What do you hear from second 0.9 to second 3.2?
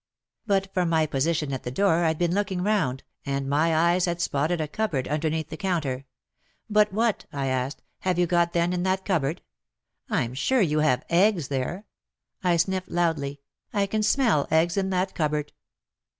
position at the door I'd been looking round,